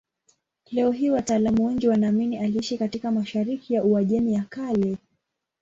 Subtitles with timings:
[0.71, 4.97] Leo hii wataalamu wengi wanaamini aliishi katika mashariki ya Uajemi ya Kale.